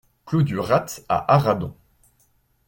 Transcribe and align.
Clos 0.25 0.41
du 0.41 0.57
Ratz 0.57 1.05
à 1.09 1.31
Arradon 1.31 1.75